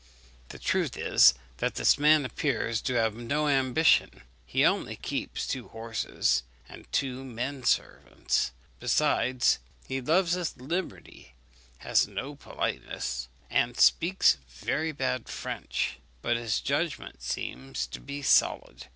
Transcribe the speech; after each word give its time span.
The 0.49 0.57
truth 0.57 0.97
is, 0.97 1.35
that 1.57 1.75
this 1.75 1.99
man 1.99 2.25
appears 2.25 2.81
to 2.81 2.95
have 2.95 3.13
no 3.13 3.47
ambition. 3.47 4.23
He 4.47 4.65
only 4.65 4.95
keeps 4.95 5.45
two 5.45 5.67
horses 5.67 6.41
and 6.67 6.91
two 6.91 7.23
men 7.23 7.65
servants. 7.65 8.51
Besides, 8.79 9.59
he 9.85 10.01
loves 10.01 10.31
his 10.31 10.57
liberty, 10.57 11.35
has 11.77 12.07
no 12.07 12.33
politeness, 12.33 13.29
and 13.47 13.77
speaks 13.79 14.37
very 14.47 14.91
bad 14.91 15.29
French; 15.29 15.99
but 16.23 16.35
his 16.35 16.61
judgment 16.61 17.21
seems 17.21 17.85
to 17.85 17.99
be 17.99 18.23
solid. 18.23 18.85